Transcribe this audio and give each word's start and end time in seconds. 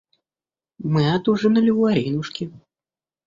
Мы 0.79 1.13
отужинали 1.13 1.69
у 1.69 1.85
Аринушки. 1.85 2.51